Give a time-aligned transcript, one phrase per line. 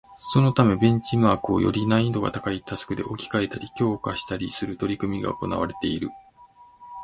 [0.31, 6.09] そのためベンチマークをより難易度が高いタスクで置き換えたり、強化したりする取り組みが行われている